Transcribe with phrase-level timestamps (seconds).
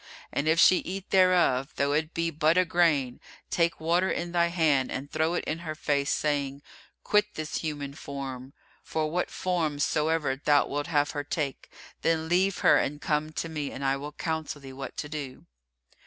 [0.33, 3.19] And if she eat thereof, though it be but a grain,
[3.51, 6.63] take water in thy hand and throw it in her face, saying,
[7.03, 11.69] 'Quit this human form' (for what form soever thou wilt have her take).
[12.01, 15.45] Then leave her and come to me and I will counsel thee what to do."